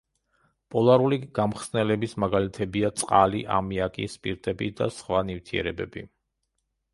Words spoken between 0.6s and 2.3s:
პოლარული გამხსნელების